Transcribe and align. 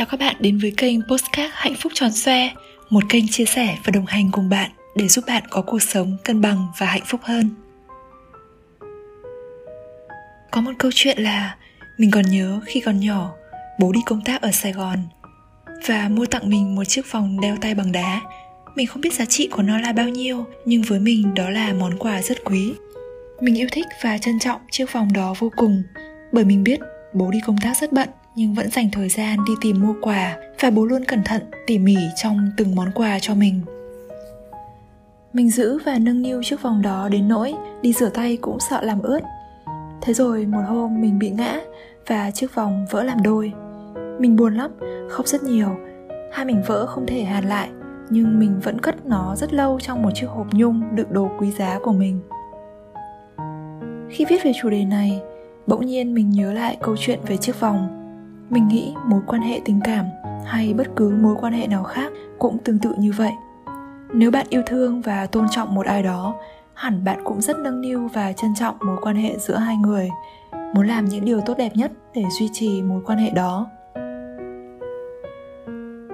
Chào 0.00 0.06
các 0.06 0.20
bạn 0.20 0.36
đến 0.40 0.58
với 0.58 0.72
kênh 0.76 1.02
Postcard 1.02 1.52
Hạnh 1.52 1.74
phúc 1.74 1.92
tròn 1.94 2.12
xoe, 2.12 2.50
một 2.90 3.04
kênh 3.08 3.28
chia 3.28 3.44
sẻ 3.44 3.78
và 3.84 3.90
đồng 3.90 4.06
hành 4.06 4.30
cùng 4.32 4.48
bạn 4.48 4.70
để 4.96 5.08
giúp 5.08 5.24
bạn 5.26 5.42
có 5.50 5.62
cuộc 5.62 5.82
sống 5.82 6.16
cân 6.24 6.40
bằng 6.40 6.66
và 6.78 6.86
hạnh 6.86 7.02
phúc 7.06 7.20
hơn. 7.24 7.50
Có 10.50 10.60
một 10.60 10.70
câu 10.78 10.90
chuyện 10.94 11.18
là 11.18 11.56
mình 11.98 12.10
còn 12.10 12.30
nhớ 12.30 12.60
khi 12.66 12.80
còn 12.80 13.00
nhỏ, 13.00 13.32
bố 13.78 13.92
đi 13.92 14.00
công 14.06 14.24
tác 14.24 14.42
ở 14.42 14.50
Sài 14.52 14.72
Gòn 14.72 14.98
và 15.86 16.08
mua 16.08 16.26
tặng 16.26 16.50
mình 16.50 16.74
một 16.74 16.84
chiếc 16.84 17.12
vòng 17.12 17.40
đeo 17.40 17.56
tay 17.60 17.74
bằng 17.74 17.92
đá. 17.92 18.20
Mình 18.76 18.86
không 18.86 19.00
biết 19.00 19.14
giá 19.14 19.24
trị 19.24 19.48
của 19.50 19.62
nó 19.62 19.80
là 19.80 19.92
bao 19.92 20.08
nhiêu, 20.08 20.44
nhưng 20.64 20.82
với 20.82 21.00
mình 21.00 21.34
đó 21.34 21.50
là 21.50 21.72
món 21.72 21.98
quà 21.98 22.22
rất 22.22 22.44
quý. 22.44 22.72
Mình 23.40 23.58
yêu 23.58 23.68
thích 23.72 23.86
và 24.02 24.18
trân 24.18 24.38
trọng 24.38 24.60
chiếc 24.70 24.92
vòng 24.92 25.12
đó 25.12 25.34
vô 25.38 25.52
cùng, 25.56 25.82
bởi 26.32 26.44
mình 26.44 26.64
biết 26.64 26.80
bố 27.12 27.30
đi 27.30 27.38
công 27.46 27.56
tác 27.62 27.76
rất 27.80 27.92
bận 27.92 28.08
nhưng 28.36 28.54
vẫn 28.54 28.70
dành 28.70 28.88
thời 28.92 29.08
gian 29.08 29.38
đi 29.46 29.52
tìm 29.60 29.80
mua 29.80 29.94
quà 30.02 30.36
và 30.60 30.70
bố 30.70 30.84
luôn 30.84 31.04
cẩn 31.04 31.22
thận 31.24 31.42
tỉ 31.66 31.78
mỉ 31.78 31.96
trong 32.16 32.50
từng 32.56 32.74
món 32.74 32.90
quà 32.94 33.18
cho 33.20 33.34
mình. 33.34 33.60
Mình 35.32 35.50
giữ 35.50 35.78
và 35.84 35.98
nâng 35.98 36.22
niu 36.22 36.42
chiếc 36.42 36.62
vòng 36.62 36.82
đó 36.82 37.08
đến 37.08 37.28
nỗi 37.28 37.54
đi 37.82 37.92
rửa 37.92 38.08
tay 38.08 38.36
cũng 38.36 38.60
sợ 38.60 38.82
làm 38.82 39.02
ướt. 39.02 39.20
Thế 40.00 40.12
rồi 40.14 40.46
một 40.46 40.62
hôm 40.68 41.00
mình 41.00 41.18
bị 41.18 41.30
ngã 41.30 41.60
và 42.06 42.30
chiếc 42.30 42.54
vòng 42.54 42.86
vỡ 42.90 43.02
làm 43.02 43.22
đôi. 43.22 43.52
Mình 44.18 44.36
buồn 44.36 44.56
lắm, 44.56 44.70
khóc 45.10 45.26
rất 45.26 45.42
nhiều. 45.42 45.76
Hai 46.32 46.44
mình 46.44 46.62
vỡ 46.66 46.86
không 46.86 47.06
thể 47.06 47.22
hàn 47.22 47.44
lại, 47.44 47.68
nhưng 48.10 48.38
mình 48.38 48.60
vẫn 48.62 48.80
cất 48.80 49.06
nó 49.06 49.36
rất 49.36 49.54
lâu 49.54 49.80
trong 49.80 50.02
một 50.02 50.10
chiếc 50.14 50.26
hộp 50.26 50.46
nhung 50.52 50.82
đựng 50.94 51.12
đồ 51.12 51.30
quý 51.38 51.50
giá 51.50 51.78
của 51.82 51.92
mình. 51.92 52.20
Khi 54.10 54.24
viết 54.24 54.44
về 54.44 54.52
chủ 54.62 54.70
đề 54.70 54.84
này, 54.84 55.20
bỗng 55.66 55.86
nhiên 55.86 56.14
mình 56.14 56.30
nhớ 56.30 56.52
lại 56.52 56.76
câu 56.80 56.96
chuyện 56.98 57.18
về 57.26 57.36
chiếc 57.36 57.60
vòng 57.60 57.99
mình 58.50 58.68
nghĩ 58.68 58.94
mối 59.06 59.20
quan 59.26 59.42
hệ 59.42 59.60
tình 59.64 59.80
cảm 59.84 60.06
hay 60.44 60.74
bất 60.74 60.86
cứ 60.96 61.08
mối 61.08 61.36
quan 61.40 61.52
hệ 61.52 61.66
nào 61.66 61.84
khác 61.84 62.12
cũng 62.38 62.58
tương 62.58 62.78
tự 62.78 62.94
như 62.98 63.12
vậy. 63.12 63.32
Nếu 64.12 64.30
bạn 64.30 64.46
yêu 64.48 64.62
thương 64.66 65.00
và 65.00 65.26
tôn 65.26 65.46
trọng 65.50 65.74
một 65.74 65.86
ai 65.86 66.02
đó, 66.02 66.34
hẳn 66.74 67.04
bạn 67.04 67.20
cũng 67.24 67.40
rất 67.40 67.58
nâng 67.58 67.80
niu 67.80 68.08
và 68.12 68.32
trân 68.32 68.54
trọng 68.54 68.76
mối 68.84 68.96
quan 69.02 69.16
hệ 69.16 69.38
giữa 69.38 69.56
hai 69.56 69.76
người. 69.76 70.08
Muốn 70.74 70.86
làm 70.86 71.04
những 71.04 71.24
điều 71.24 71.40
tốt 71.40 71.54
đẹp 71.58 71.70
nhất 71.74 71.92
để 72.14 72.24
duy 72.38 72.48
trì 72.52 72.82
mối 72.82 73.00
quan 73.06 73.18
hệ 73.18 73.30
đó. 73.30 73.66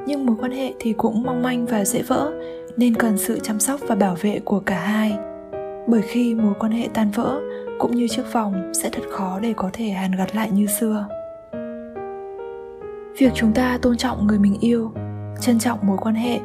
Nhưng 0.06 0.26
mối 0.26 0.36
quan 0.40 0.52
hệ 0.52 0.72
thì 0.80 0.92
cũng 0.92 1.22
mong 1.22 1.42
manh 1.42 1.66
và 1.66 1.84
dễ 1.84 2.02
vỡ, 2.02 2.32
nên 2.76 2.94
cần 2.94 3.18
sự 3.18 3.38
chăm 3.42 3.60
sóc 3.60 3.80
và 3.88 3.94
bảo 3.94 4.16
vệ 4.20 4.40
của 4.44 4.60
cả 4.60 4.80
hai. 4.80 5.16
Bởi 5.86 6.02
khi 6.02 6.34
mối 6.34 6.54
quan 6.58 6.72
hệ 6.72 6.88
tan 6.94 7.10
vỡ, 7.10 7.40
cũng 7.78 7.94
như 7.96 8.08
chiếc 8.08 8.32
vòng, 8.32 8.72
sẽ 8.82 8.88
thật 8.92 9.02
khó 9.10 9.38
để 9.40 9.52
có 9.56 9.70
thể 9.72 9.88
hàn 9.88 10.12
gắn 10.12 10.28
lại 10.34 10.50
như 10.50 10.66
xưa 10.66 11.08
việc 13.18 13.32
chúng 13.34 13.52
ta 13.52 13.78
tôn 13.82 13.96
trọng 13.96 14.26
người 14.26 14.38
mình 14.38 14.56
yêu, 14.60 14.92
trân 15.40 15.58
trọng 15.58 15.78
mối 15.82 15.96
quan 16.00 16.14
hệ, 16.14 16.40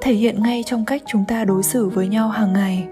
thể 0.00 0.12
hiện 0.12 0.42
ngay 0.42 0.62
trong 0.66 0.84
cách 0.84 1.02
chúng 1.06 1.24
ta 1.28 1.44
đối 1.44 1.62
xử 1.62 1.88
với 1.88 2.08
nhau 2.08 2.28
hàng 2.28 2.52
ngày. 2.52 2.88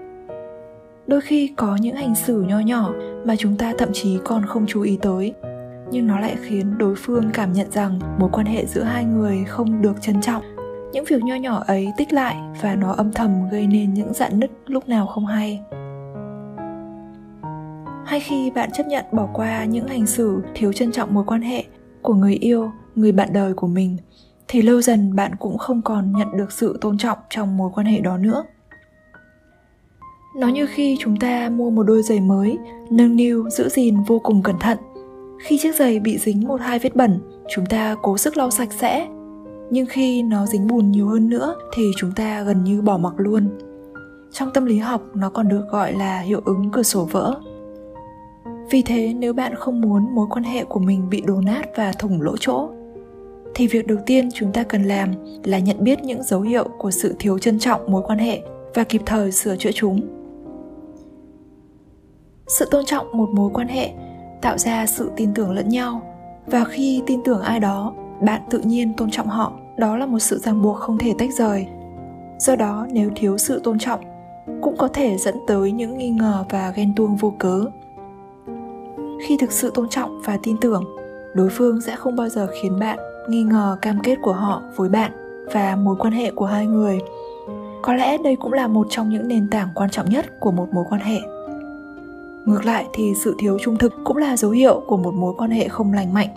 Đôi 1.07 1.21
khi 1.21 1.53
có 1.55 1.77
những 1.81 1.95
hành 1.95 2.15
xử 2.15 2.41
nho 2.41 2.59
nhỏ 2.59 2.93
mà 3.25 3.35
chúng 3.35 3.57
ta 3.57 3.73
thậm 3.77 3.89
chí 3.93 4.19
còn 4.25 4.45
không 4.45 4.65
chú 4.67 4.81
ý 4.81 4.97
tới, 5.01 5.33
nhưng 5.91 6.07
nó 6.07 6.19
lại 6.19 6.35
khiến 6.41 6.77
đối 6.77 6.95
phương 6.95 7.29
cảm 7.33 7.53
nhận 7.53 7.71
rằng 7.71 7.99
mối 8.19 8.29
quan 8.33 8.45
hệ 8.45 8.65
giữa 8.65 8.83
hai 8.83 9.05
người 9.05 9.43
không 9.47 9.81
được 9.81 10.01
trân 10.01 10.21
trọng. 10.21 10.43
Những 10.93 11.05
việc 11.05 11.23
nho 11.23 11.35
nhỏ 11.35 11.63
ấy 11.67 11.91
tích 11.97 12.13
lại 12.13 12.35
và 12.61 12.75
nó 12.75 12.91
âm 12.91 13.11
thầm 13.11 13.49
gây 13.51 13.67
nên 13.67 13.93
những 13.93 14.13
dạn 14.13 14.39
nứt 14.39 14.51
lúc 14.67 14.89
nào 14.89 15.07
không 15.07 15.25
hay. 15.25 15.61
Hay 18.05 18.19
khi 18.19 18.51
bạn 18.51 18.69
chấp 18.73 18.87
nhận 18.87 19.05
bỏ 19.11 19.27
qua 19.33 19.65
những 19.65 19.87
hành 19.87 20.05
xử 20.05 20.41
thiếu 20.53 20.73
trân 20.73 20.91
trọng 20.91 21.13
mối 21.13 21.23
quan 21.27 21.41
hệ 21.41 21.63
của 22.01 22.13
người 22.13 22.33
yêu 22.33 22.71
người 22.95 23.11
bạn 23.11 23.33
đời 23.33 23.53
của 23.53 23.67
mình, 23.67 23.97
thì 24.47 24.61
lâu 24.61 24.81
dần 24.81 25.15
bạn 25.15 25.31
cũng 25.39 25.57
không 25.57 25.81
còn 25.81 26.11
nhận 26.11 26.37
được 26.37 26.51
sự 26.51 26.77
tôn 26.81 26.97
trọng 26.97 27.17
trong 27.29 27.57
mối 27.57 27.71
quan 27.75 27.85
hệ 27.85 27.99
đó 27.99 28.17
nữa. 28.17 28.43
Nó 30.35 30.47
như 30.47 30.65
khi 30.65 30.97
chúng 30.99 31.17
ta 31.17 31.49
mua 31.49 31.69
một 31.69 31.83
đôi 31.83 32.01
giày 32.03 32.19
mới, 32.19 32.57
nâng 32.89 33.15
niu, 33.15 33.49
giữ 33.49 33.69
gìn 33.69 34.03
vô 34.07 34.19
cùng 34.19 34.43
cẩn 34.43 34.59
thận. 34.59 34.77
Khi 35.39 35.57
chiếc 35.57 35.75
giày 35.75 35.99
bị 35.99 36.17
dính 36.17 36.47
một 36.47 36.61
hai 36.61 36.79
vết 36.79 36.95
bẩn, 36.95 37.19
chúng 37.49 37.65
ta 37.65 37.95
cố 38.01 38.17
sức 38.17 38.37
lau 38.37 38.51
sạch 38.51 38.71
sẽ. 38.71 39.07
Nhưng 39.69 39.85
khi 39.85 40.23
nó 40.23 40.45
dính 40.45 40.67
bùn 40.67 40.91
nhiều 40.91 41.07
hơn 41.07 41.29
nữa, 41.29 41.55
thì 41.73 41.91
chúng 41.97 42.11
ta 42.11 42.43
gần 42.43 42.63
như 42.63 42.81
bỏ 42.81 42.97
mặc 42.97 43.13
luôn. 43.17 43.49
Trong 44.31 44.49
tâm 44.53 44.65
lý 44.65 44.77
học, 44.77 45.01
nó 45.13 45.29
còn 45.29 45.47
được 45.47 45.65
gọi 45.71 45.93
là 45.93 46.19
hiệu 46.19 46.41
ứng 46.45 46.71
cửa 46.71 46.83
sổ 46.83 47.07
vỡ. 47.11 47.39
Vì 48.71 48.81
thế, 48.81 49.13
nếu 49.13 49.33
bạn 49.33 49.55
không 49.55 49.81
muốn 49.81 50.15
mối 50.15 50.27
quan 50.29 50.43
hệ 50.43 50.63
của 50.63 50.79
mình 50.79 51.09
bị 51.09 51.21
đổ 51.27 51.41
nát 51.41 51.61
và 51.75 51.91
thủng 51.91 52.21
lỗ 52.21 52.37
chỗ 52.39 52.69
thì 53.55 53.67
việc 53.67 53.87
đầu 53.87 53.97
tiên 54.05 54.29
chúng 54.33 54.51
ta 54.51 54.63
cần 54.63 54.83
làm 54.83 55.13
là 55.43 55.59
nhận 55.59 55.83
biết 55.83 56.03
những 56.03 56.23
dấu 56.23 56.41
hiệu 56.41 56.63
của 56.77 56.91
sự 56.91 57.15
thiếu 57.19 57.39
trân 57.39 57.59
trọng 57.59 57.91
mối 57.91 58.03
quan 58.05 58.19
hệ 58.19 58.41
và 58.73 58.83
kịp 58.83 59.01
thời 59.05 59.31
sửa 59.31 59.55
chữa 59.55 59.71
chúng. 59.73 60.01
Sự 62.47 62.65
tôn 62.71 62.85
trọng 62.85 63.17
một 63.17 63.29
mối 63.29 63.49
quan 63.53 63.67
hệ 63.67 63.91
tạo 64.41 64.57
ra 64.57 64.85
sự 64.85 65.11
tin 65.15 65.33
tưởng 65.33 65.51
lẫn 65.51 65.69
nhau, 65.69 66.01
và 66.45 66.63
khi 66.63 67.03
tin 67.07 67.23
tưởng 67.23 67.41
ai 67.41 67.59
đó, 67.59 67.93
bạn 68.21 68.41
tự 68.49 68.59
nhiên 68.59 68.93
tôn 68.93 69.11
trọng 69.11 69.27
họ. 69.27 69.53
Đó 69.77 69.97
là 69.97 70.05
một 70.05 70.19
sự 70.19 70.39
ràng 70.39 70.61
buộc 70.61 70.77
không 70.77 70.97
thể 70.97 71.13
tách 71.17 71.29
rời. 71.37 71.67
Do 72.39 72.55
đó, 72.55 72.87
nếu 72.91 73.09
thiếu 73.15 73.37
sự 73.37 73.61
tôn 73.63 73.79
trọng, 73.79 73.99
cũng 74.61 74.77
có 74.77 74.87
thể 74.87 75.17
dẫn 75.17 75.35
tới 75.47 75.71
những 75.71 75.97
nghi 75.97 76.09
ngờ 76.09 76.45
và 76.49 76.73
ghen 76.75 76.93
tuông 76.95 77.15
vô 77.15 77.33
cớ. 77.39 77.65
Khi 79.27 79.37
thực 79.37 79.51
sự 79.51 79.71
tôn 79.73 79.89
trọng 79.89 80.21
và 80.25 80.37
tin 80.43 80.55
tưởng, 80.61 80.83
đối 81.33 81.49
phương 81.49 81.81
sẽ 81.81 81.95
không 81.95 82.15
bao 82.15 82.29
giờ 82.29 82.47
khiến 82.61 82.79
bạn 82.79 82.99
nghi 83.29 83.43
ngờ 83.43 83.77
cam 83.81 83.99
kết 84.03 84.15
của 84.21 84.33
họ 84.33 84.61
với 84.75 84.89
bạn 84.89 85.11
và 85.53 85.75
mối 85.75 85.95
quan 85.99 86.13
hệ 86.13 86.31
của 86.31 86.45
hai 86.45 86.65
người. 86.65 86.99
Có 87.81 87.93
lẽ 87.93 88.17
đây 88.23 88.35
cũng 88.35 88.53
là 88.53 88.67
một 88.67 88.87
trong 88.89 89.09
những 89.09 89.27
nền 89.27 89.49
tảng 89.49 89.69
quan 89.75 89.89
trọng 89.89 90.09
nhất 90.09 90.39
của 90.39 90.51
một 90.51 90.67
mối 90.73 90.85
quan 90.89 91.01
hệ. 91.01 91.19
Ngược 92.45 92.65
lại 92.65 92.85
thì 92.93 93.13
sự 93.23 93.35
thiếu 93.39 93.57
trung 93.61 93.77
thực 93.77 93.93
cũng 94.03 94.17
là 94.17 94.37
dấu 94.37 94.51
hiệu 94.51 94.81
của 94.87 94.97
một 94.97 95.13
mối 95.13 95.33
quan 95.37 95.51
hệ 95.51 95.67
không 95.67 95.93
lành 95.93 96.13
mạnh. 96.13 96.29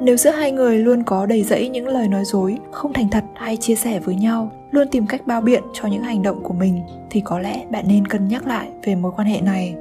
Nếu 0.00 0.16
giữa 0.16 0.30
hai 0.30 0.52
người 0.52 0.78
luôn 0.78 1.02
có 1.02 1.26
đầy 1.26 1.42
rẫy 1.42 1.68
những 1.68 1.88
lời 1.88 2.08
nói 2.08 2.24
dối, 2.24 2.58
không 2.70 2.92
thành 2.92 3.08
thật 3.10 3.24
hay 3.34 3.56
chia 3.56 3.74
sẻ 3.74 4.00
với 4.00 4.14
nhau, 4.14 4.52
luôn 4.70 4.88
tìm 4.88 5.06
cách 5.06 5.26
bao 5.26 5.40
biện 5.40 5.62
cho 5.72 5.88
những 5.88 6.02
hành 6.02 6.22
động 6.22 6.42
của 6.42 6.54
mình, 6.54 6.80
thì 7.10 7.20
có 7.20 7.38
lẽ 7.38 7.64
bạn 7.70 7.84
nên 7.88 8.06
cân 8.06 8.28
nhắc 8.28 8.46
lại 8.46 8.68
về 8.84 8.94
mối 8.94 9.12
quan 9.16 9.28
hệ 9.28 9.40
này. 9.40 9.74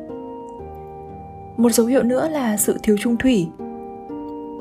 Một 1.57 1.71
dấu 1.71 1.85
hiệu 1.85 2.03
nữa 2.03 2.29
là 2.29 2.57
sự 2.57 2.79
thiếu 2.83 2.95
trung 2.99 3.17
thủy 3.17 3.47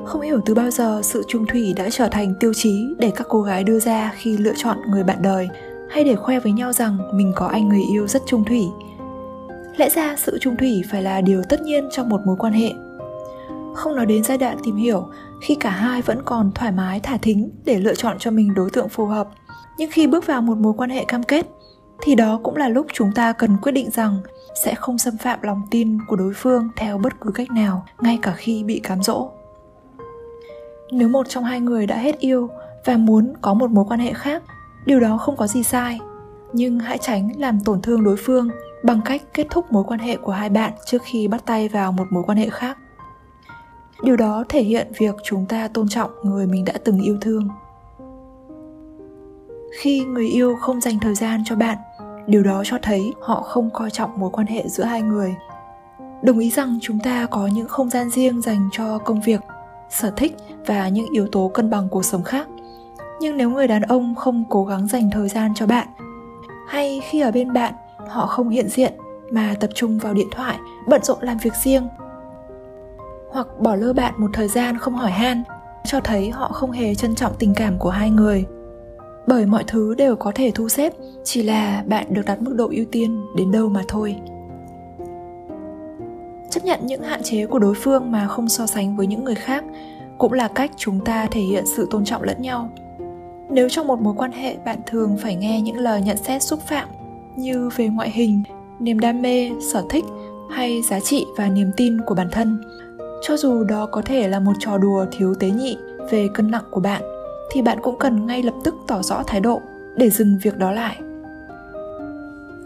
không 0.07 0.21
hiểu 0.21 0.41
từ 0.45 0.53
bao 0.53 0.71
giờ 0.71 1.01
sự 1.03 1.23
trung 1.27 1.45
thủy 1.45 1.73
đã 1.77 1.89
trở 1.89 2.07
thành 2.07 2.33
tiêu 2.39 2.53
chí 2.53 2.87
để 2.97 3.11
các 3.15 3.27
cô 3.29 3.41
gái 3.41 3.63
đưa 3.63 3.79
ra 3.79 4.13
khi 4.15 4.37
lựa 4.37 4.53
chọn 4.57 4.77
người 4.87 5.03
bạn 5.03 5.17
đời. 5.21 5.49
Hay 5.89 6.03
để 6.03 6.15
khoe 6.15 6.39
với 6.39 6.51
nhau 6.51 6.73
rằng 6.73 6.97
mình 7.13 7.33
có 7.35 7.47
anh 7.47 7.69
người 7.69 7.83
yêu 7.91 8.07
rất 8.07 8.21
trung 8.25 8.43
thủy. 8.43 8.63
Lẽ 9.77 9.89
ra 9.89 10.15
sự 10.17 10.37
trung 10.41 10.57
thủy 10.57 10.83
phải 10.91 11.01
là 11.01 11.21
điều 11.21 11.43
tất 11.49 11.61
nhiên 11.61 11.89
trong 11.91 12.09
một 12.09 12.21
mối 12.25 12.35
quan 12.39 12.53
hệ. 12.53 12.71
Không 13.75 13.95
nói 13.95 14.05
đến 14.05 14.23
giai 14.23 14.37
đoạn 14.37 14.57
tìm 14.63 14.75
hiểu, 14.75 15.07
khi 15.41 15.55
cả 15.55 15.69
hai 15.69 16.01
vẫn 16.01 16.21
còn 16.25 16.51
thoải 16.55 16.71
mái, 16.71 16.99
thả 16.99 17.17
thính 17.17 17.49
để 17.65 17.79
lựa 17.79 17.95
chọn 17.95 18.17
cho 18.19 18.31
mình 18.31 18.53
đối 18.53 18.69
tượng 18.69 18.89
phù 18.89 19.05
hợp. 19.05 19.27
Nhưng 19.77 19.91
khi 19.91 20.07
bước 20.07 20.25
vào 20.25 20.41
một 20.41 20.57
mối 20.57 20.73
quan 20.77 20.89
hệ 20.89 21.05
cam 21.07 21.23
kết, 21.23 21.45
thì 22.01 22.15
đó 22.15 22.39
cũng 22.43 22.55
là 22.55 22.69
lúc 22.69 22.87
chúng 22.93 23.11
ta 23.11 23.33
cần 23.33 23.57
quyết 23.61 23.71
định 23.71 23.89
rằng 23.91 24.17
sẽ 24.63 24.73
không 24.75 24.97
xâm 24.97 25.17
phạm 25.17 25.39
lòng 25.41 25.61
tin 25.71 25.97
của 26.07 26.15
đối 26.15 26.33
phương 26.35 26.69
theo 26.75 26.97
bất 26.97 27.13
cứ 27.21 27.31
cách 27.31 27.51
nào, 27.51 27.85
ngay 28.01 28.19
cả 28.21 28.33
khi 28.37 28.63
bị 28.63 28.79
cám 28.79 29.03
dỗ 29.03 29.29
nếu 30.91 31.09
một 31.09 31.29
trong 31.29 31.43
hai 31.43 31.61
người 31.61 31.87
đã 31.87 31.97
hết 31.97 32.19
yêu 32.19 32.49
và 32.85 32.97
muốn 32.97 33.33
có 33.41 33.53
một 33.53 33.71
mối 33.71 33.85
quan 33.89 33.99
hệ 33.99 34.13
khác, 34.13 34.43
điều 34.85 34.99
đó 34.99 35.17
không 35.17 35.35
có 35.35 35.47
gì 35.47 35.63
sai. 35.63 35.99
Nhưng 36.53 36.79
hãy 36.79 36.97
tránh 36.97 37.31
làm 37.37 37.59
tổn 37.59 37.81
thương 37.81 38.03
đối 38.03 38.15
phương 38.17 38.49
bằng 38.83 39.01
cách 39.05 39.21
kết 39.33 39.47
thúc 39.49 39.71
mối 39.71 39.83
quan 39.87 39.99
hệ 39.99 40.17
của 40.17 40.31
hai 40.31 40.49
bạn 40.49 40.73
trước 40.85 41.01
khi 41.05 41.27
bắt 41.27 41.45
tay 41.45 41.69
vào 41.69 41.91
một 41.91 42.05
mối 42.09 42.23
quan 42.27 42.37
hệ 42.37 42.49
khác. 42.49 42.77
Điều 44.03 44.15
đó 44.15 44.43
thể 44.49 44.61
hiện 44.61 44.87
việc 44.97 45.15
chúng 45.23 45.45
ta 45.45 45.67
tôn 45.67 45.87
trọng 45.87 46.11
người 46.23 46.47
mình 46.47 46.65
đã 46.65 46.73
từng 46.83 47.01
yêu 47.01 47.17
thương. 47.21 47.47
Khi 49.79 50.05
người 50.05 50.27
yêu 50.27 50.55
không 50.55 50.81
dành 50.81 50.99
thời 50.99 51.15
gian 51.15 51.43
cho 51.45 51.55
bạn, 51.55 51.77
điều 52.27 52.43
đó 52.43 52.63
cho 52.65 52.77
thấy 52.81 53.13
họ 53.21 53.41
không 53.41 53.69
coi 53.73 53.91
trọng 53.91 54.19
mối 54.19 54.29
quan 54.33 54.47
hệ 54.47 54.63
giữa 54.67 54.83
hai 54.83 55.01
người. 55.01 55.35
Đồng 56.21 56.39
ý 56.39 56.49
rằng 56.49 56.79
chúng 56.81 56.99
ta 56.99 57.25
có 57.31 57.47
những 57.47 57.67
không 57.67 57.89
gian 57.89 58.09
riêng 58.09 58.41
dành 58.41 58.69
cho 58.71 58.97
công 58.97 59.21
việc 59.21 59.41
sở 59.89 60.11
thích 60.11 60.35
và 60.65 60.89
những 60.89 61.07
yếu 61.13 61.27
tố 61.27 61.51
cân 61.53 61.69
bằng 61.69 61.87
cuộc 61.89 62.05
sống 62.05 62.23
khác. 62.23 62.47
Nhưng 63.19 63.37
nếu 63.37 63.49
người 63.49 63.67
đàn 63.67 63.81
ông 63.81 64.15
không 64.15 64.43
cố 64.49 64.65
gắng 64.65 64.87
dành 64.87 65.09
thời 65.11 65.29
gian 65.29 65.53
cho 65.55 65.67
bạn, 65.67 65.87
hay 66.67 67.01
khi 67.03 67.21
ở 67.21 67.31
bên 67.31 67.53
bạn 67.53 67.73
họ 68.07 68.25
không 68.25 68.49
hiện 68.49 68.69
diện 68.69 68.93
mà 69.31 69.55
tập 69.59 69.69
trung 69.75 69.97
vào 69.97 70.13
điện 70.13 70.27
thoại, 70.31 70.57
bận 70.87 71.03
rộn 71.03 71.17
làm 71.21 71.37
việc 71.37 71.53
riêng, 71.63 71.87
hoặc 73.29 73.47
bỏ 73.59 73.75
lơ 73.75 73.93
bạn 73.93 74.13
một 74.17 74.29
thời 74.33 74.47
gian 74.47 74.77
không 74.77 74.95
hỏi 74.95 75.11
han, 75.11 75.43
cho 75.85 75.99
thấy 75.99 76.29
họ 76.29 76.47
không 76.47 76.71
hề 76.71 76.95
trân 76.95 77.15
trọng 77.15 77.33
tình 77.39 77.53
cảm 77.55 77.77
của 77.77 77.89
hai 77.89 78.09
người. 78.09 78.45
Bởi 79.27 79.45
mọi 79.45 79.63
thứ 79.67 79.95
đều 79.95 80.15
có 80.15 80.31
thể 80.35 80.51
thu 80.55 80.69
xếp, 80.69 80.93
chỉ 81.23 81.43
là 81.43 81.83
bạn 81.87 82.05
được 82.09 82.21
đặt 82.25 82.41
mức 82.41 82.53
độ 82.55 82.69
ưu 82.71 82.85
tiên 82.91 83.25
đến 83.35 83.51
đâu 83.51 83.69
mà 83.69 83.81
thôi 83.87 84.15
nhận 86.67 86.79
những 86.85 87.01
hạn 87.01 87.23
chế 87.23 87.45
của 87.45 87.59
đối 87.59 87.73
phương 87.75 88.11
mà 88.11 88.27
không 88.27 88.49
so 88.49 88.65
sánh 88.65 88.95
với 88.95 89.07
những 89.07 89.23
người 89.23 89.35
khác, 89.35 89.63
cũng 90.17 90.33
là 90.33 90.47
cách 90.47 90.71
chúng 90.77 90.99
ta 91.05 91.27
thể 91.31 91.41
hiện 91.41 91.63
sự 91.75 91.87
tôn 91.91 92.05
trọng 92.05 92.23
lẫn 92.23 92.41
nhau. 92.41 92.69
Nếu 93.49 93.69
trong 93.69 93.87
một 93.87 94.01
mối 94.01 94.13
quan 94.17 94.31
hệ 94.31 94.57
bạn 94.65 94.79
thường 94.85 95.17
phải 95.21 95.35
nghe 95.35 95.61
những 95.61 95.77
lời 95.77 96.01
nhận 96.01 96.17
xét 96.17 96.43
xúc 96.43 96.59
phạm 96.59 96.87
như 97.35 97.69
về 97.75 97.87
ngoại 97.87 98.09
hình, 98.09 98.43
niềm 98.79 98.99
đam 98.99 99.21
mê, 99.21 99.51
sở 99.73 99.83
thích 99.89 100.05
hay 100.51 100.81
giá 100.81 100.99
trị 100.99 101.25
và 101.37 101.47
niềm 101.47 101.71
tin 101.77 102.01
của 102.01 102.15
bản 102.15 102.27
thân, 102.31 102.61
cho 103.21 103.37
dù 103.37 103.63
đó 103.63 103.87
có 103.91 104.01
thể 104.01 104.27
là 104.27 104.39
một 104.39 104.53
trò 104.59 104.77
đùa 104.77 105.05
thiếu 105.11 105.33
tế 105.39 105.49
nhị 105.49 105.77
về 106.11 106.27
cân 106.33 106.51
nặng 106.51 106.63
của 106.71 106.81
bạn, 106.81 107.01
thì 107.51 107.61
bạn 107.61 107.77
cũng 107.81 107.99
cần 107.99 108.25
ngay 108.25 108.43
lập 108.43 108.55
tức 108.63 108.75
tỏ 108.87 109.01
rõ 109.01 109.23
thái 109.27 109.41
độ 109.41 109.61
để 109.95 110.09
dừng 110.09 110.37
việc 110.41 110.57
đó 110.57 110.71
lại 110.71 110.97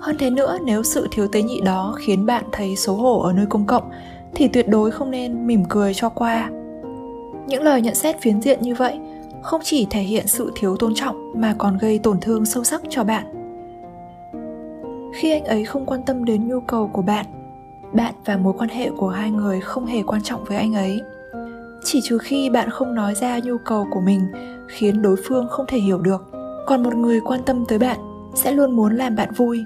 hơn 0.01 0.17
thế 0.19 0.29
nữa, 0.29 0.57
nếu 0.65 0.83
sự 0.83 1.07
thiếu 1.11 1.27
tế 1.27 1.41
nhị 1.41 1.61
đó 1.61 1.95
khiến 1.99 2.25
bạn 2.25 2.43
thấy 2.51 2.75
xấu 2.75 2.95
hổ 2.95 3.19
ở 3.19 3.33
nơi 3.33 3.45
công 3.45 3.65
cộng, 3.65 3.83
thì 4.33 4.47
tuyệt 4.47 4.67
đối 4.67 4.91
không 4.91 5.11
nên 5.11 5.47
mỉm 5.47 5.63
cười 5.69 5.93
cho 5.93 6.09
qua. 6.09 6.49
Những 7.47 7.63
lời 7.63 7.81
nhận 7.81 7.95
xét 7.95 8.21
phiến 8.21 8.41
diện 8.41 8.61
như 8.61 8.75
vậy 8.75 8.99
không 9.41 9.61
chỉ 9.63 9.87
thể 9.89 10.01
hiện 10.01 10.27
sự 10.27 10.51
thiếu 10.55 10.77
tôn 10.77 10.95
trọng 10.95 11.41
mà 11.41 11.55
còn 11.57 11.77
gây 11.77 11.99
tổn 11.99 12.19
thương 12.19 12.45
sâu 12.45 12.63
sắc 12.63 12.81
cho 12.89 13.03
bạn. 13.03 13.25
Khi 15.15 15.31
anh 15.31 15.43
ấy 15.43 15.65
không 15.65 15.85
quan 15.85 16.03
tâm 16.05 16.25
đến 16.25 16.47
nhu 16.47 16.59
cầu 16.59 16.87
của 16.93 17.01
bạn 17.01 17.25
bạn 17.93 18.13
và 18.25 18.37
mối 18.37 18.53
quan 18.57 18.69
hệ 18.69 18.89
của 18.89 19.09
hai 19.09 19.31
người 19.31 19.61
không 19.61 19.85
hề 19.85 20.03
quan 20.03 20.23
trọng 20.23 20.43
với 20.43 20.57
anh 20.57 20.73
ấy. 20.73 21.01
Chỉ 21.83 21.99
trừ 22.03 22.17
khi 22.17 22.49
bạn 22.49 22.69
không 22.69 22.95
nói 22.95 23.15
ra 23.15 23.39
nhu 23.39 23.57
cầu 23.65 23.87
của 23.91 24.01
mình 24.01 24.27
khiến 24.67 25.01
đối 25.01 25.15
phương 25.27 25.47
không 25.49 25.65
thể 25.69 25.77
hiểu 25.77 25.97
được, 25.97 26.31
còn 26.67 26.83
một 26.83 26.95
người 26.95 27.19
quan 27.21 27.41
tâm 27.45 27.65
tới 27.67 27.79
bạn 27.79 27.97
sẽ 28.35 28.51
luôn 28.51 28.75
muốn 28.75 28.95
làm 28.95 29.15
bạn 29.15 29.29
vui 29.33 29.65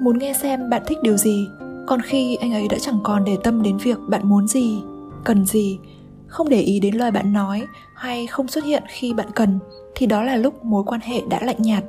muốn 0.00 0.18
nghe 0.18 0.32
xem 0.32 0.70
bạn 0.70 0.82
thích 0.86 0.98
điều 1.02 1.16
gì, 1.16 1.48
còn 1.86 2.00
khi 2.00 2.36
anh 2.36 2.52
ấy 2.52 2.68
đã 2.68 2.76
chẳng 2.80 3.00
còn 3.04 3.24
để 3.24 3.36
tâm 3.44 3.62
đến 3.62 3.76
việc 3.76 3.98
bạn 4.08 4.28
muốn 4.28 4.48
gì, 4.48 4.82
cần 5.24 5.46
gì, 5.46 5.78
không 6.26 6.48
để 6.48 6.60
ý 6.60 6.80
đến 6.80 6.94
lời 6.94 7.10
bạn 7.10 7.32
nói 7.32 7.66
hay 7.94 8.26
không 8.26 8.48
xuất 8.48 8.64
hiện 8.64 8.82
khi 8.88 9.12
bạn 9.12 9.26
cần, 9.34 9.58
thì 9.94 10.06
đó 10.06 10.22
là 10.22 10.36
lúc 10.36 10.64
mối 10.64 10.84
quan 10.86 11.00
hệ 11.00 11.20
đã 11.30 11.40
lạnh 11.42 11.62
nhạt. 11.62 11.84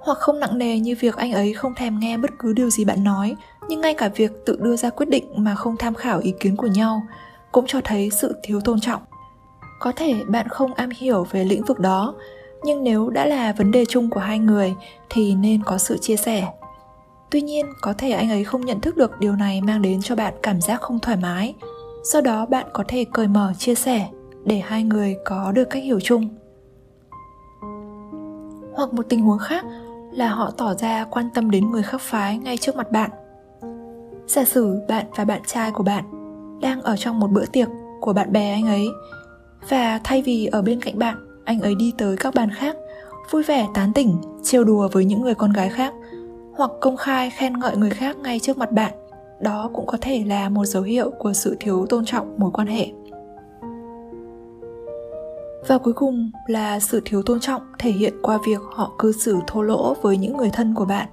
Hoặc 0.00 0.18
không 0.18 0.40
nặng 0.40 0.58
nề 0.58 0.78
như 0.78 0.94
việc 1.00 1.16
anh 1.16 1.32
ấy 1.32 1.52
không 1.52 1.74
thèm 1.74 1.98
nghe 1.98 2.16
bất 2.16 2.30
cứ 2.38 2.52
điều 2.52 2.70
gì 2.70 2.84
bạn 2.84 3.04
nói, 3.04 3.36
nhưng 3.68 3.80
ngay 3.80 3.94
cả 3.94 4.08
việc 4.08 4.32
tự 4.46 4.58
đưa 4.60 4.76
ra 4.76 4.90
quyết 4.90 5.08
định 5.08 5.24
mà 5.36 5.54
không 5.54 5.76
tham 5.76 5.94
khảo 5.94 6.18
ý 6.18 6.34
kiến 6.40 6.56
của 6.56 6.66
nhau 6.66 7.02
cũng 7.52 7.64
cho 7.66 7.80
thấy 7.84 8.10
sự 8.10 8.36
thiếu 8.42 8.60
tôn 8.60 8.80
trọng. 8.80 9.02
Có 9.80 9.92
thể 9.96 10.14
bạn 10.28 10.48
không 10.48 10.74
am 10.74 10.90
hiểu 10.90 11.26
về 11.30 11.44
lĩnh 11.44 11.64
vực 11.64 11.78
đó 11.78 12.14
nhưng 12.62 12.84
nếu 12.84 13.10
đã 13.10 13.26
là 13.26 13.52
vấn 13.52 13.70
đề 13.70 13.84
chung 13.88 14.10
của 14.10 14.20
hai 14.20 14.38
người, 14.38 14.74
thì 15.10 15.34
nên 15.34 15.62
có 15.64 15.78
sự 15.78 15.98
chia 15.98 16.16
sẻ. 16.16 16.52
Tuy 17.30 17.40
nhiên, 17.40 17.66
có 17.80 17.94
thể 17.98 18.10
anh 18.10 18.30
ấy 18.30 18.44
không 18.44 18.66
nhận 18.66 18.80
thức 18.80 18.96
được 18.96 19.20
điều 19.20 19.36
này 19.36 19.60
mang 19.60 19.82
đến 19.82 20.02
cho 20.02 20.16
bạn 20.16 20.34
cảm 20.42 20.60
giác 20.60 20.80
không 20.80 20.98
thoải 20.98 21.16
mái. 21.16 21.54
Sau 22.04 22.22
đó, 22.22 22.46
bạn 22.46 22.66
có 22.72 22.84
thể 22.88 23.04
cởi 23.12 23.28
mở 23.28 23.52
chia 23.58 23.74
sẻ 23.74 24.08
để 24.44 24.58
hai 24.58 24.84
người 24.84 25.16
có 25.24 25.52
được 25.52 25.64
cách 25.70 25.82
hiểu 25.82 26.00
chung. 26.00 26.28
Hoặc 28.74 28.92
một 28.92 29.06
tình 29.08 29.20
huống 29.20 29.38
khác 29.38 29.64
là 30.12 30.28
họ 30.28 30.50
tỏ 30.50 30.74
ra 30.74 31.04
quan 31.10 31.28
tâm 31.34 31.50
đến 31.50 31.70
người 31.70 31.82
khác 31.82 32.00
phái 32.00 32.38
ngay 32.38 32.56
trước 32.56 32.76
mặt 32.76 32.92
bạn. 32.92 33.10
Giả 34.26 34.44
sử 34.44 34.80
bạn 34.88 35.06
và 35.16 35.24
bạn 35.24 35.42
trai 35.46 35.70
của 35.70 35.82
bạn 35.82 36.04
đang 36.60 36.82
ở 36.82 36.96
trong 36.96 37.20
một 37.20 37.30
bữa 37.30 37.46
tiệc 37.46 37.68
của 38.00 38.12
bạn 38.12 38.32
bè 38.32 38.52
anh 38.52 38.66
ấy, 38.66 38.88
và 39.68 40.00
thay 40.04 40.22
vì 40.22 40.46
ở 40.46 40.62
bên 40.62 40.80
cạnh 40.80 40.98
bạn 40.98 41.29
anh 41.50 41.60
ấy 41.60 41.74
đi 41.74 41.92
tới 41.98 42.16
các 42.16 42.34
bàn 42.34 42.50
khác, 42.50 42.76
vui 43.30 43.42
vẻ, 43.42 43.66
tán 43.74 43.92
tỉnh, 43.92 44.16
trêu 44.42 44.64
đùa 44.64 44.88
với 44.92 45.04
những 45.04 45.20
người 45.20 45.34
con 45.34 45.52
gái 45.52 45.68
khác, 45.68 45.94
hoặc 46.56 46.70
công 46.80 46.96
khai 46.96 47.30
khen 47.30 47.58
ngợi 47.58 47.76
người 47.76 47.90
khác 47.90 48.16
ngay 48.18 48.40
trước 48.40 48.58
mặt 48.58 48.72
bạn. 48.72 48.92
Đó 49.40 49.70
cũng 49.72 49.86
có 49.86 49.98
thể 50.00 50.24
là 50.26 50.48
một 50.48 50.64
dấu 50.64 50.82
hiệu 50.82 51.10
của 51.10 51.32
sự 51.32 51.56
thiếu 51.60 51.86
tôn 51.88 52.04
trọng 52.04 52.34
mối 52.38 52.50
quan 52.54 52.66
hệ. 52.66 52.92
Và 55.68 55.78
cuối 55.78 55.92
cùng 55.92 56.30
là 56.46 56.80
sự 56.80 57.00
thiếu 57.04 57.22
tôn 57.22 57.40
trọng 57.40 57.62
thể 57.78 57.90
hiện 57.90 58.14
qua 58.22 58.38
việc 58.46 58.60
họ 58.70 58.92
cư 58.98 59.12
xử 59.12 59.38
thô 59.46 59.62
lỗ 59.62 59.94
với 60.02 60.16
những 60.16 60.36
người 60.36 60.50
thân 60.52 60.74
của 60.74 60.84
bạn. 60.84 61.08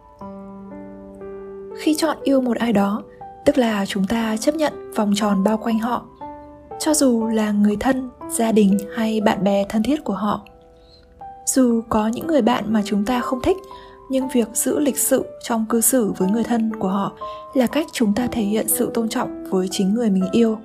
Khi 1.78 1.96
chọn 1.96 2.18
yêu 2.24 2.42
một 2.42 2.58
ai 2.58 2.74
đó, 2.74 3.04
tức 3.46 3.58
là 3.58 3.86
chúng 3.86 4.08
ta 4.08 4.38
chấp 4.38 4.56
nhận 4.56 4.92
vòng 4.96 5.12
tròn 5.16 5.44
bao 5.44 5.58
quanh 5.58 5.80
họ 5.80 6.06
cho 6.80 6.94
dù 6.94 7.28
là 7.28 7.52
người 7.52 7.78
thân, 7.80 8.10
gia 8.30 8.52
đình 8.52 8.78
hay 8.96 9.22
bạn 9.22 9.44
bè 9.44 9.66
thân 9.70 9.84
thiết 9.84 10.04
của 10.04 10.14
họ. 10.14 10.42
Dù 11.46 11.82
có 11.90 12.08
những 12.08 12.28
người 12.28 12.42
bạn 12.42 12.74
mà 12.74 12.82
chúng 12.86 13.06
ta 13.06 13.20
không 13.20 13.42
thích, 13.42 13.58
nhưng 14.10 14.28
việc 14.28 14.48
giữ 14.54 14.80
lịch 14.80 14.98
sự 14.98 15.26
trong 15.44 15.66
cư 15.70 15.82
xử 15.82 16.14
với 16.18 16.30
người 16.30 16.44
thân 16.44 16.72
của 16.80 16.88
họ 16.88 17.12
là 17.54 17.68
cách 17.68 17.88
chúng 17.92 18.14
ta 18.14 18.28
thể 18.32 18.42
hiện 18.42 18.68
sự 18.68 18.92
tôn 18.94 19.10
trọng 19.10 19.44
với 19.50 19.68
chính 19.72 19.94
người 19.94 20.10
mình 20.10 20.26
yêu. 20.32 20.58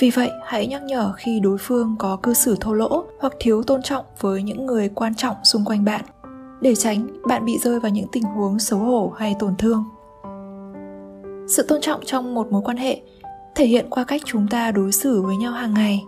Vì 0.00 0.10
vậy, 0.10 0.30
hãy 0.44 0.66
nhắc 0.66 0.82
nhở 0.82 1.12
khi 1.16 1.40
đối 1.40 1.58
phương 1.58 1.96
có 1.98 2.18
cư 2.22 2.34
xử 2.34 2.56
thô 2.60 2.72
lỗ 2.72 3.04
hoặc 3.18 3.32
thiếu 3.40 3.62
tôn 3.62 3.82
trọng 3.82 4.04
với 4.20 4.42
những 4.42 4.66
người 4.66 4.88
quan 4.88 5.14
trọng 5.14 5.36
xung 5.44 5.64
quanh 5.64 5.84
bạn, 5.84 6.00
để 6.60 6.74
tránh 6.74 7.06
bạn 7.26 7.44
bị 7.44 7.58
rơi 7.58 7.80
vào 7.80 7.90
những 7.90 8.08
tình 8.12 8.22
huống 8.22 8.58
xấu 8.58 8.78
hổ 8.78 9.12
hay 9.16 9.36
tổn 9.38 9.56
thương. 9.58 9.84
Sự 11.48 11.62
tôn 11.62 11.80
trọng 11.80 12.00
trong 12.04 12.34
một 12.34 12.52
mối 12.52 12.62
quan 12.64 12.76
hệ 12.76 13.00
thể 13.60 13.66
hiện 13.66 13.86
qua 13.90 14.04
cách 14.04 14.22
chúng 14.24 14.48
ta 14.48 14.70
đối 14.70 14.92
xử 14.92 15.22
với 15.22 15.36
nhau 15.36 15.52
hàng 15.52 15.74
ngày. 15.74 16.04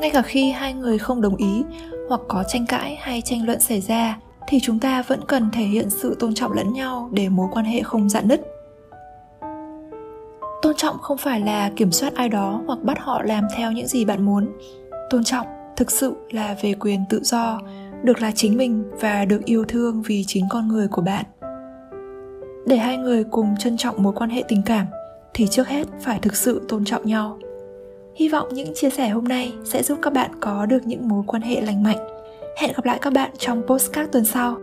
Ngay 0.00 0.10
cả 0.10 0.22
khi 0.22 0.50
hai 0.50 0.74
người 0.74 0.98
không 0.98 1.20
đồng 1.20 1.36
ý 1.36 1.64
hoặc 2.08 2.20
có 2.28 2.44
tranh 2.48 2.66
cãi 2.66 2.96
hay 3.00 3.22
tranh 3.24 3.46
luận 3.46 3.60
xảy 3.60 3.80
ra, 3.80 4.18
thì 4.48 4.60
chúng 4.62 4.78
ta 4.78 5.02
vẫn 5.02 5.20
cần 5.26 5.50
thể 5.52 5.64
hiện 5.64 5.90
sự 5.90 6.16
tôn 6.18 6.34
trọng 6.34 6.52
lẫn 6.52 6.72
nhau 6.72 7.10
để 7.12 7.28
mối 7.28 7.48
quan 7.52 7.64
hệ 7.64 7.82
không 7.82 8.08
dạn 8.08 8.28
nứt. 8.28 8.40
Tôn 10.62 10.74
trọng 10.76 10.98
không 10.98 11.16
phải 11.16 11.40
là 11.40 11.70
kiểm 11.76 11.92
soát 11.92 12.14
ai 12.14 12.28
đó 12.28 12.62
hoặc 12.66 12.78
bắt 12.82 12.98
họ 13.00 13.22
làm 13.22 13.44
theo 13.56 13.72
những 13.72 13.86
gì 13.86 14.04
bạn 14.04 14.22
muốn. 14.22 14.48
Tôn 15.10 15.24
trọng 15.24 15.46
thực 15.76 15.90
sự 15.90 16.14
là 16.30 16.56
về 16.62 16.74
quyền 16.80 17.04
tự 17.10 17.20
do, 17.22 17.60
được 18.02 18.22
là 18.22 18.32
chính 18.34 18.56
mình 18.56 18.84
và 19.00 19.24
được 19.24 19.44
yêu 19.44 19.64
thương 19.68 20.02
vì 20.02 20.24
chính 20.26 20.44
con 20.50 20.68
người 20.68 20.88
của 20.88 21.02
bạn. 21.02 21.24
Để 22.66 22.76
hai 22.76 22.96
người 22.96 23.24
cùng 23.24 23.54
trân 23.58 23.76
trọng 23.76 24.02
mối 24.02 24.12
quan 24.16 24.30
hệ 24.30 24.44
tình 24.48 24.62
cảm 24.66 24.86
thì 25.38 25.46
trước 25.50 25.68
hết 25.68 25.86
phải 26.00 26.18
thực 26.18 26.36
sự 26.36 26.60
tôn 26.68 26.84
trọng 26.84 27.06
nhau. 27.06 27.38
Hy 28.14 28.28
vọng 28.28 28.48
những 28.52 28.74
chia 28.74 28.90
sẻ 28.90 29.08
hôm 29.08 29.24
nay 29.24 29.52
sẽ 29.64 29.82
giúp 29.82 29.98
các 30.02 30.12
bạn 30.12 30.30
có 30.40 30.66
được 30.66 30.86
những 30.86 31.08
mối 31.08 31.22
quan 31.26 31.42
hệ 31.42 31.60
lành 31.60 31.82
mạnh. 31.82 31.98
Hẹn 32.56 32.72
gặp 32.76 32.84
lại 32.84 32.98
các 33.02 33.12
bạn 33.12 33.30
trong 33.38 33.62
postcard 33.66 34.12
tuần 34.12 34.24
sau. 34.24 34.58